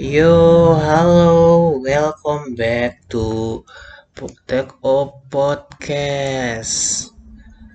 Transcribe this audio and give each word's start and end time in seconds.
Yo, 0.00 0.80
halo, 0.80 1.76
welcome 1.76 2.56
back 2.56 3.04
to 3.12 3.60
Take 4.48 4.72
O 4.80 5.20
Podcast. 5.28 7.04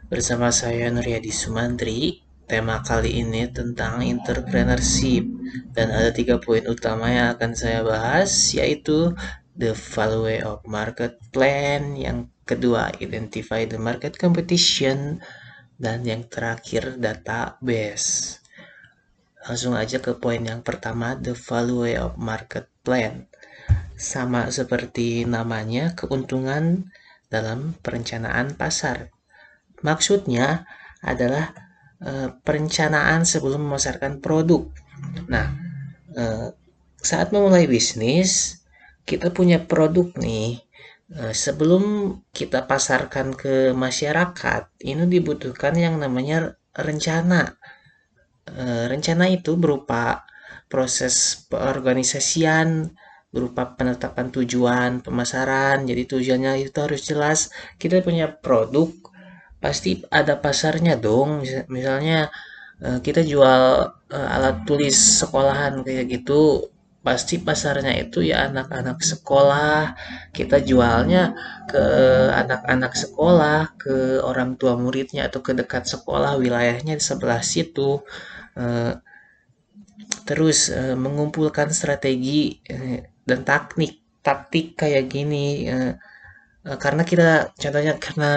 Bersama 0.10 0.50
saya 0.50 0.90
Nuryadi 0.90 1.30
Sumantri. 1.30 2.26
Tema 2.50 2.82
kali 2.82 3.22
ini 3.22 3.46
tentang 3.54 4.02
entrepreneurship 4.02 5.22
dan 5.78 5.94
ada 5.94 6.10
tiga 6.10 6.42
poin 6.42 6.66
utama 6.66 7.14
yang 7.14 7.38
akan 7.38 7.54
saya 7.54 7.86
bahas 7.86 8.34
yaitu 8.58 9.14
the 9.54 9.78
value 9.78 10.42
of 10.42 10.66
market 10.66 11.22
plan, 11.30 11.94
yang 11.94 12.34
kedua 12.50 12.90
identify 13.06 13.70
the 13.70 13.78
market 13.78 14.18
competition, 14.18 15.22
dan 15.78 16.02
yang 16.02 16.26
terakhir 16.26 16.98
database. 16.98 18.42
Langsung 19.46 19.78
aja 19.78 20.02
ke 20.02 20.18
poin 20.18 20.42
yang 20.42 20.66
pertama, 20.66 21.14
the 21.14 21.38
value 21.38 21.94
of 21.94 22.18
market 22.18 22.66
plan. 22.82 23.30
Sama 23.94 24.50
seperti 24.50 25.22
namanya, 25.30 25.94
keuntungan 25.94 26.90
dalam 27.30 27.78
perencanaan 27.86 28.58
pasar. 28.58 29.14
Maksudnya 29.86 30.66
adalah 31.06 31.54
e, 32.02 32.34
perencanaan 32.42 33.22
sebelum 33.22 33.70
memasarkan 33.70 34.18
produk. 34.18 34.66
Nah, 35.30 35.54
e, 36.10 36.50
saat 36.98 37.30
memulai 37.30 37.70
bisnis, 37.70 38.66
kita 39.06 39.30
punya 39.30 39.62
produk 39.62 40.10
nih. 40.18 40.58
E, 41.06 41.38
sebelum 41.38 42.18
kita 42.34 42.66
pasarkan 42.66 43.38
ke 43.38 43.78
masyarakat, 43.78 44.74
ini 44.82 45.06
dibutuhkan 45.06 45.78
yang 45.78 46.02
namanya 46.02 46.58
rencana 46.74 47.62
Eh, 48.46 48.86
rencana 48.94 49.26
itu 49.38 49.52
berupa 49.58 50.22
proses 50.70 51.46
peorganisasian, 51.50 52.94
berupa 53.34 53.74
penetapan 53.78 54.28
tujuan, 54.36 54.92
pemasaran. 55.06 55.78
Jadi 55.90 56.04
tujuannya 56.14 56.52
itu 56.70 56.78
harus 56.86 57.02
jelas. 57.10 57.40
Kita 57.82 58.02
punya 58.06 58.30
produk, 58.46 58.90
pasti 59.64 59.92
ada 60.20 60.38
pasarnya 60.46 60.94
dong. 61.06 61.42
Misalnya 61.76 62.30
eh, 62.86 63.00
kita 63.06 63.22
jual 63.26 63.64
eh, 64.14 64.36
alat 64.36 64.56
tulis 64.70 64.96
sekolahan 65.22 65.82
kayak 65.86 66.06
gitu, 66.14 66.70
pasti 67.06 67.38
pasarnya 67.38 67.94
itu 68.02 68.26
ya 68.26 68.50
anak-anak 68.50 69.00
sekolah. 69.12 69.94
Kita 70.34 70.58
jualnya 70.70 71.38
ke 71.70 71.86
anak-anak 72.34 72.94
sekolah, 72.98 73.78
ke 73.78 73.96
orang 74.26 74.58
tua 74.60 74.74
muridnya 74.76 75.30
atau 75.30 75.40
ke 75.46 75.54
dekat 75.54 75.86
sekolah, 75.86 76.42
wilayahnya 76.42 76.98
di 76.98 77.04
sebelah 77.06 77.42
situ. 77.46 78.02
Eh, 78.58 78.94
terus 80.26 80.74
uh, 80.74 80.98
mengumpulkan 80.98 81.70
strategi 81.70 82.58
uh, 82.74 82.98
dan 83.30 83.40
taktik 83.46 84.02
taktik 84.26 84.74
kayak 84.74 85.06
gini 85.14 85.70
karena 86.82 87.06
kita 87.06 87.54
contohnya 87.62 87.94
karena 88.02 88.34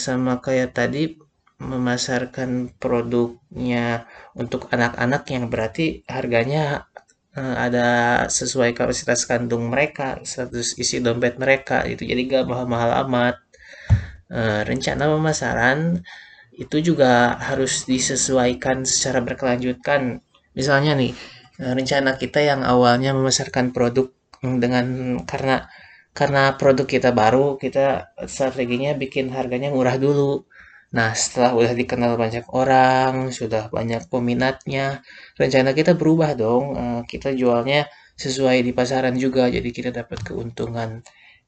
sama 0.00 0.40
kayak 0.40 0.72
tadi 0.72 1.20
memasarkan 1.60 2.72
produknya 2.80 4.08
untuk 4.32 4.72
anak-anak 4.72 5.28
yang 5.28 5.52
berarti 5.52 6.08
harganya 6.08 6.88
ada 7.38 7.88
sesuai 8.26 8.74
kapasitas 8.74 9.22
kandung 9.28 9.70
mereka, 9.70 10.18
status 10.26 10.74
isi 10.82 10.98
dompet 10.98 11.38
mereka 11.38 11.86
itu 11.86 12.02
jadi 12.02 12.22
gak 12.26 12.44
mahal-mahal 12.50 13.06
amat. 13.06 13.36
Uh, 14.30 14.62
rencana 14.62 15.10
pemasaran 15.10 16.06
itu 16.54 16.76
juga 16.92 17.40
harus 17.40 17.88
disesuaikan 17.88 18.84
secara 18.84 19.24
berkelanjutan. 19.24 20.20
Misalnya 20.52 20.92
nih, 20.92 21.16
eh, 21.62 21.72
rencana 21.72 22.20
kita 22.20 22.44
yang 22.44 22.60
awalnya 22.60 23.16
memasarkan 23.16 23.72
produk 23.72 24.12
dengan 24.42 25.18
karena 25.24 25.72
karena 26.12 26.58
produk 26.60 26.84
kita 26.84 27.10
baru, 27.16 27.56
kita 27.56 28.12
strateginya 28.28 28.92
bikin 28.98 29.32
harganya 29.32 29.72
murah 29.72 29.96
dulu. 29.96 30.44
Nah, 30.90 31.14
setelah 31.14 31.54
udah 31.54 31.72
dikenal 31.80 32.12
banyak 32.18 32.46
orang, 32.50 33.30
sudah 33.30 33.70
banyak 33.70 34.10
peminatnya, 34.10 35.06
rencana 35.38 35.70
kita 35.78 35.92
berubah 35.94 36.34
dong. 36.34 36.64
Eh, 36.74 37.00
kita 37.06 37.30
jualnya 37.40 37.86
sesuai 38.18 38.66
di 38.66 38.72
pasaran 38.74 39.14
juga, 39.14 39.46
jadi 39.46 39.68
kita 39.70 39.90
dapat 39.94 40.18
keuntungan 40.26 40.90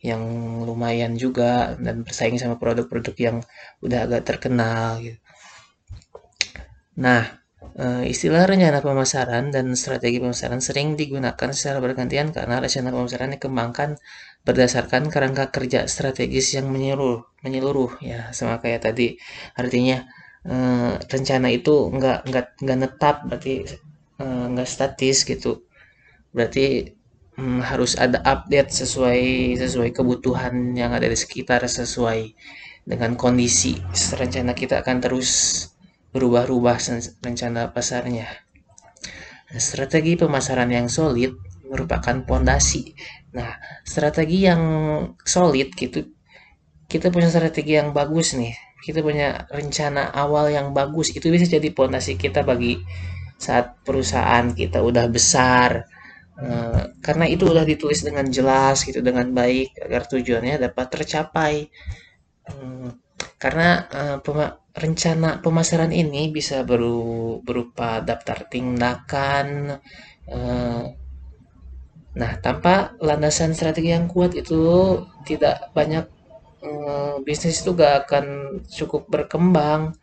yang 0.03 0.23
lumayan 0.67 1.15
juga 1.15 1.75
dan 1.79 2.03
bersaing 2.07 2.39
sama 2.39 2.59
produk-produk 2.59 3.15
yang 3.19 3.37
udah 3.85 3.99
agak 4.07 4.23
terkenal 4.27 4.99
gitu. 5.03 5.19
Nah, 6.97 7.42
eh, 7.85 8.05
istilah 8.13 8.43
rencana 8.51 8.79
pemasaran 8.87 9.45
dan 9.55 9.67
strategi 9.83 10.19
pemasaran 10.23 10.61
sering 10.69 10.89
digunakan 11.01 11.51
secara 11.57 11.79
bergantian 11.85 12.29
karena 12.37 12.57
rencana 12.65 12.89
pemasaran 12.95 13.31
dikembangkan 13.37 13.91
berdasarkan 14.47 15.03
kerangka 15.15 15.45
kerja 15.55 15.81
strategis 15.87 16.47
yang 16.59 16.67
menyeluruh, 16.75 17.23
menyeluruh 17.45 17.91
ya 18.03 18.21
sama 18.39 18.59
kayak 18.63 18.81
tadi. 18.87 19.09
Artinya 19.61 19.99
eh, 20.47 20.93
rencana 21.13 21.49
itu 21.59 21.75
nggak 21.97 22.19
nggak 22.29 22.47
nggak 22.63 22.79
netap 22.83 23.17
berarti 23.29 23.55
eh, 24.23 24.45
nggak 24.53 24.69
statis 24.75 25.19
gitu. 25.31 25.53
Berarti 26.35 26.67
hmm, 27.39 27.61
harus 27.71 27.93
ada 28.05 28.19
update 28.25 28.71
sesuai 28.73 29.23
sesuai 29.63 29.91
kebutuhan 29.97 30.55
yang 30.77 30.93
ada 30.97 31.07
di 31.09 31.19
sekitar 31.19 31.61
sesuai 31.65 32.21
dengan 32.83 33.15
kondisi 33.15 33.79
rencana 34.19 34.53
kita 34.59 34.83
akan 34.83 34.99
terus 35.05 35.31
berubah-ubah 36.13 36.79
rencana 37.25 37.73
pasarnya. 37.73 38.29
Strategi 39.53 40.17
pemasaran 40.17 40.69
yang 40.73 40.89
solid 40.89 41.37
merupakan 41.69 42.25
pondasi. 42.25 42.93
Nah 43.33 43.57
strategi 43.85 44.45
yang 44.49 44.63
solid 45.25 45.73
gitu 45.73 46.05
kita 46.93 47.09
punya 47.09 47.33
strategi 47.33 47.81
yang 47.81 47.97
bagus 47.97 48.37
nih. 48.37 48.53
Kita 48.85 49.01
punya 49.01 49.49
rencana 49.49 50.13
awal 50.13 50.53
yang 50.53 50.77
bagus 50.77 51.17
itu 51.17 51.33
bisa 51.33 51.49
jadi 51.49 51.73
pondasi 51.73 52.21
kita 52.21 52.45
bagi 52.45 52.77
saat 53.41 53.81
perusahaan 53.81 54.53
kita 54.53 54.85
udah 54.85 55.09
besar. 55.09 55.89
Eh, 56.37 56.83
karena 57.01 57.25
itu 57.25 57.49
udah 57.49 57.65
ditulis 57.65 58.05
dengan 58.05 58.29
jelas 58.29 58.85
gitu 58.85 59.01
dengan 59.01 59.33
baik 59.33 59.81
agar 59.81 60.05
tujuannya 60.05 60.61
dapat 60.69 60.87
tercapai. 60.93 61.55
Uh, 62.43 62.91
karena 63.43 63.69
uh, 63.91 64.17
pema 64.25 64.59
rencana 64.73 65.45
pemasaran 65.45 65.93
ini 65.93 66.33
bisa 66.33 66.65
beru 66.65 67.39
berupa 67.45 68.01
daftar 68.01 68.49
tindakan 68.49 69.79
uh, 70.33 70.85
nah 72.13 72.33
tanpa 72.45 72.97
landasan 73.01 73.53
strategi 73.57 73.93
yang 73.93 74.09
kuat 74.09 74.33
itu 74.37 75.01
tidak 75.25 75.73
banyak 75.77 76.05
uh, 76.63 77.15
bisnis 77.27 77.61
itu 77.63 77.75
gak 77.75 78.07
akan 78.09 78.27
cukup 78.71 79.11
berkembang. 79.11 79.95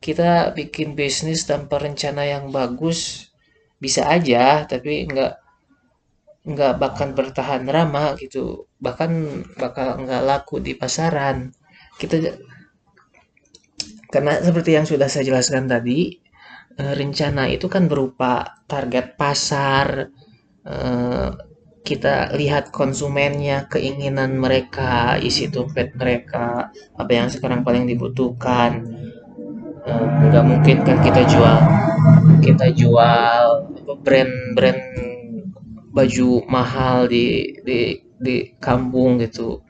Kita 0.00 0.52
bikin 0.52 0.92
bisnis 0.92 1.48
tanpa 1.48 1.80
rencana 1.80 2.22
yang 2.28 2.52
bagus 2.52 3.30
bisa 3.76 4.08
aja 4.08 4.64
tapi 4.64 5.04
nggak 5.08 5.34
nggak 6.46 6.74
bakal 6.78 7.08
bertahan 7.16 7.64
lama 7.66 8.14
gitu. 8.20 8.68
Bahkan 8.78 9.10
bakal 9.60 10.04
nggak 10.04 10.22
laku 10.28 10.60
di 10.62 10.72
pasaran. 10.76 11.50
Kita 12.00 12.16
karena 14.16 14.40
seperti 14.40 14.72
yang 14.72 14.88
sudah 14.88 15.12
saya 15.12 15.28
jelaskan 15.28 15.68
tadi 15.68 16.16
eh, 16.80 16.92
rencana 16.96 17.52
itu 17.52 17.68
kan 17.68 17.84
berupa 17.84 18.64
target 18.64 19.12
pasar 19.20 20.08
eh, 20.64 21.28
kita 21.84 22.32
lihat 22.32 22.72
konsumennya 22.72 23.68
keinginan 23.68 24.40
mereka 24.40 25.20
isi 25.20 25.52
dompet 25.52 25.92
mereka 26.00 26.72
apa 26.96 27.12
yang 27.12 27.28
sekarang 27.28 27.60
paling 27.60 27.84
dibutuhkan. 27.84 28.88
Eh, 29.84 30.06
nggak 30.32 30.44
mungkin 30.48 30.76
kan 30.80 30.96
kita 31.04 31.22
jual 31.28 31.58
kita 32.40 32.72
jual 32.72 33.68
brand-brand 34.00 34.80
baju 35.92 36.30
mahal 36.48 37.04
di 37.04 37.52
di 37.68 38.00
di 38.16 38.56
kampung 38.64 39.20
gitu 39.20 39.60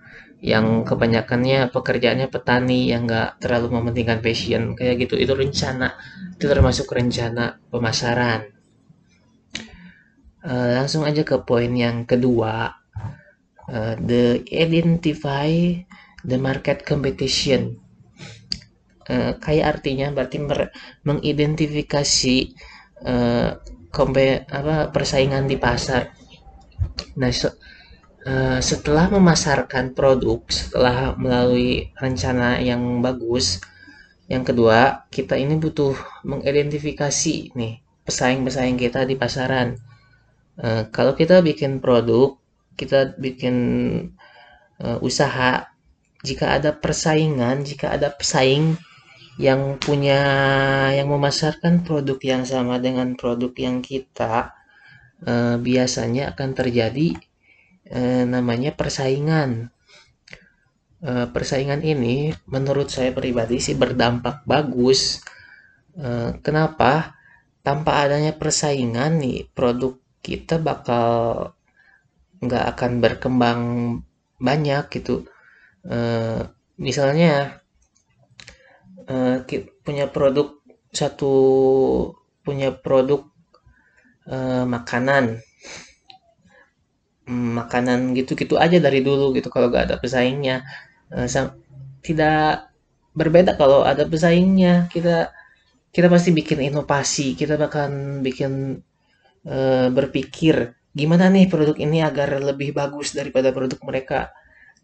yang 0.45 0.85
kebanyakannya 0.85 1.73
pekerjaannya 1.73 2.29
petani 2.29 2.93
yang 2.93 3.09
nggak 3.09 3.41
terlalu 3.41 3.81
mementingkan 3.81 4.21
passion 4.21 4.77
kayak 4.77 5.09
gitu. 5.09 5.17
Itu 5.17 5.33
rencana 5.33 5.97
itu 6.37 6.45
termasuk 6.45 6.93
rencana 6.93 7.57
pemasaran. 7.73 8.53
Uh, 10.47 10.79
langsung 10.79 11.03
aja 11.03 11.25
ke 11.27 11.41
poin 11.43 11.73
yang 11.73 12.05
kedua. 12.05 12.77
Uh, 13.67 13.99
the 13.99 14.47
identify 14.53 15.51
the 16.23 16.39
market 16.39 16.87
competition. 16.87 17.83
Uh, 19.09 19.35
kayak 19.43 19.81
artinya 19.81 20.13
berarti 20.13 20.39
mengidentifikasi 21.03 22.37
uh, 23.07 23.59
kompe 23.91 24.45
apa 24.47 24.93
persaingan 24.93 25.49
di 25.49 25.57
pasar. 25.57 26.13
Nah, 27.17 27.33
se 27.33 27.49
uh, 28.27 28.59
setelah 28.59 29.09
memasarkan 29.09 29.95
produk, 29.95 30.43
setelah 30.51 31.15
melalui 31.15 31.95
rencana 31.97 32.59
yang 32.59 33.01
bagus, 33.01 33.63
yang 34.27 34.43
kedua, 34.43 35.07
kita 35.15 35.39
ini 35.39 35.55
butuh 35.55 35.95
mengidentifikasi 36.27 37.55
nih 37.55 37.75
pesaing-pesaing 38.03 38.77
kita 38.77 39.07
di 39.07 39.15
pasaran. 39.15 39.79
Uh, 40.59 40.91
kalau 40.91 41.15
kita 41.15 41.39
bikin 41.41 41.79
produk, 41.79 42.35
kita 42.75 43.15
bikin 43.17 43.57
uh, 44.83 44.99
usaha, 44.99 45.71
jika 46.27 46.59
ada 46.59 46.75
persaingan, 46.75 47.63
jika 47.63 47.95
ada 47.95 48.11
pesaing 48.11 48.75
yang 49.37 49.77
punya 49.77 50.19
yang 50.97 51.13
memasarkan 51.13 51.85
produk 51.85 52.19
yang 52.25 52.43
sama 52.49 52.81
dengan 52.83 53.15
produk 53.15 53.53
yang 53.55 53.85
kita, 53.85 54.51
uh, 55.23 55.61
biasanya 55.61 56.35
akan 56.35 56.57
terjadi 56.57 57.21
uh, 57.91 58.25
namanya 58.27 58.75
persaingan. 58.75 59.71
Uh, 61.05 61.29
persaingan 61.31 61.85
ini 61.85 62.33
menurut 62.49 62.89
saya 62.89 63.13
pribadi 63.13 63.61
sih 63.61 63.77
berdampak 63.77 64.43
bagus. 64.49 65.23
Uh, 65.95 66.35
kenapa? 66.41 67.15
Tanpa 67.67 68.07
adanya 68.07 68.31
persaingan 68.31 69.19
nih, 69.19 69.51
produk 69.51 69.99
kita 70.23 70.63
bakal 70.63 71.51
nggak 72.39 72.65
akan 72.77 72.93
berkembang 73.03 73.63
banyak 74.39 74.85
gitu. 74.93 75.27
Uh, 75.87 76.47
misalnya 76.77 77.63
uh, 79.09 79.43
punya 79.83 80.11
produk 80.11 80.59
satu 80.93 81.35
punya 82.43 82.73
produk 82.75 83.27
uh, 84.29 84.65
makanan 84.65 85.43
makanan 87.27 88.15
gitu-gitu 88.15 88.55
aja 88.57 88.79
dari 88.79 89.03
dulu 89.03 89.35
gitu 89.35 89.51
kalau 89.51 89.69
nggak 89.69 89.91
ada 89.93 89.97
pesaingnya. 89.99 90.63
Uh, 91.11 91.27
tidak 92.03 92.71
berbeda 93.15 93.59
kalau 93.59 93.83
ada 93.83 94.07
pesaingnya. 94.07 94.87
Kita 94.91 95.35
kita 95.91 96.07
pasti 96.13 96.31
bikin 96.31 96.61
inovasi 96.61 97.35
kita 97.35 97.57
bahkan 97.57 98.21
bikin 98.21 98.79
uh, 99.49 99.89
berpikir 99.89 100.77
gimana 100.93 101.33
nih 101.33 101.49
produk 101.49 101.77
ini 101.81 102.05
agar 102.05 102.37
lebih 102.41 102.77
bagus 102.77 103.17
daripada 103.17 103.51
produk 103.51 103.81
mereka? 103.83 104.21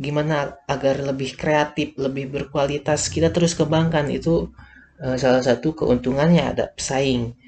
Gimana 0.00 0.56
agar 0.66 0.98
lebih 1.04 1.36
kreatif 1.38 1.94
lebih 2.00 2.32
berkualitas? 2.32 3.06
Kita 3.12 3.30
terus 3.30 3.54
kembangkan. 3.54 4.08
Itu 4.10 4.50
uh, 4.98 5.16
salah 5.20 5.44
satu 5.44 5.78
keuntungannya 5.78 6.42
ada 6.42 6.72
pesaing. 6.74 7.38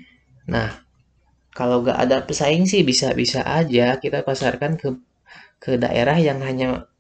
Nah 0.53 0.84
kalau 1.55 1.87
nggak 1.87 1.99
ada 1.99 2.27
pesaing 2.27 2.67
sih 2.67 2.83
bisa-bisa 2.83 3.47
aja 3.47 3.97
kita 4.03 4.27
pasarkan 4.27 4.77
ke 4.77 4.89
ke 5.63 5.81
daerah 5.81 6.19
yang 6.19 6.43
hanya 6.45 6.91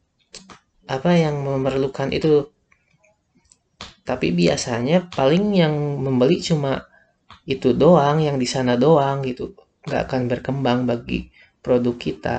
apa 0.89 1.11
yang 1.19 1.43
memerlukan 1.43 2.15
itu 2.15 2.49
tapi 4.05 4.33
biasanya 4.33 5.11
paling 5.12 5.53
yang 5.53 5.75
membeli 6.01 6.41
cuma 6.41 6.87
itu 7.45 7.77
doang 7.77 8.25
yang 8.25 8.41
di 8.41 8.49
sana 8.49 8.79
doang 8.79 9.21
gitu 9.27 9.53
nggak 9.85 10.03
akan 10.09 10.23
berkembang 10.33 10.89
bagi 10.89 11.29
produk 11.65 11.97
kita. 11.97 12.37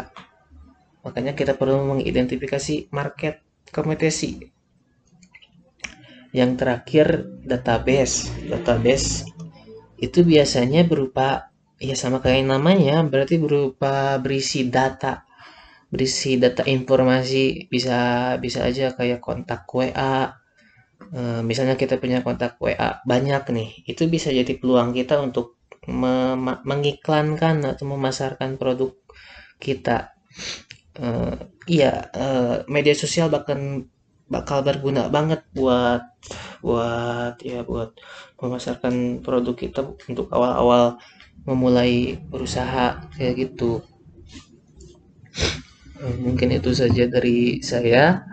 Makanya 1.02 1.34
kita 1.34 1.58
perlu 1.58 1.98
mengidentifikasi 1.98 2.94
market 2.94 3.42
kompetisi. 3.70 4.38
Yang 6.30 6.52
terakhir 6.62 7.08
database. 7.42 8.30
Database 8.46 9.26
itu 9.98 10.22
biasanya 10.22 10.86
berupa 10.86 11.54
ya 11.80 11.96
sama 11.98 12.24
kayak 12.24 12.48
namanya 12.48 13.04
berarti 13.06 13.36
berupa 13.42 14.18
berisi 14.24 14.68
data. 14.68 15.24
Berisi 15.92 16.36
data 16.42 16.66
informasi 16.66 17.70
bisa 17.72 18.36
bisa 18.42 18.66
aja 18.68 18.92
kayak 18.98 19.22
kontak 19.24 19.70
WA 19.70 20.34
e, 21.14 21.22
misalnya 21.46 21.76
kita 21.80 22.02
punya 22.02 22.20
kontak 22.26 22.58
WA 22.60 23.00
banyak 23.06 23.44
nih 23.54 23.70
itu 23.88 24.04
bisa 24.10 24.34
jadi 24.34 24.54
peluang 24.60 24.92
kita 24.98 25.22
untuk 25.22 25.56
mengiklankan 26.66 27.62
atau 27.62 27.86
memasarkan 27.86 28.58
produk 28.58 28.92
kita. 29.62 30.18
Uh, 30.96 31.36
iya 31.68 32.08
uh, 32.16 32.64
media 32.72 32.96
sosial 32.96 33.28
bahkan 33.28 33.84
bakal 34.32 34.64
berguna 34.66 35.12
banget 35.12 35.44
buat 35.52 36.02
buat 36.66 37.36
ya 37.44 37.62
buat 37.62 37.94
memasarkan 38.42 39.22
produk 39.22 39.54
kita 39.54 39.86
untuk 40.10 40.32
awal-awal 40.34 40.98
memulai 41.48 42.18
berusaha 42.32 42.86
kayak 43.16 43.34
gitu. 43.48 43.82
Uh, 46.02 46.16
mungkin 46.24 46.50
itu 46.58 46.72
saja 46.76 47.04
dari 47.08 47.60
saya. 47.64 48.24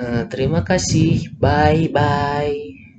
Uh, 0.00 0.22
terima 0.32 0.60
kasih. 0.66 1.10
Bye 1.42 1.90
bye 1.90 2.89